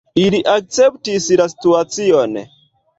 Ili 0.21 0.39
akceptis 0.53 1.29
la 1.45 1.49
situacion. 1.55 2.39